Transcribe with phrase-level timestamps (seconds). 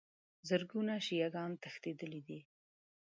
[0.49, 2.39] زرګونو شیعه ګان تښتېدلي دي.